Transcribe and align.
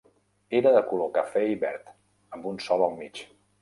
Era 0.59 0.71
de 0.77 0.81
color 0.93 1.13
cafè 1.19 1.45
i 1.51 1.61
verd, 1.67 1.95
amb 2.37 2.53
un 2.55 2.63
sol 2.71 2.91
al 2.91 3.01
mig. 3.01 3.27